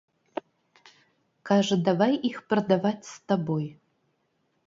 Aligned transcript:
Кажа, 1.49 1.75
давай 1.91 2.13
іх 2.31 2.37
прадаваць 2.53 3.07
з 3.13 3.31
табой. 3.33 3.65